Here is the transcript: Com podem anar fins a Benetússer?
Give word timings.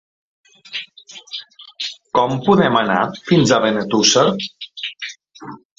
Com 2.19 2.35
podem 2.49 2.81
anar 2.83 2.99
fins 3.31 3.55
a 3.59 3.63
Benetússer? 3.69 4.29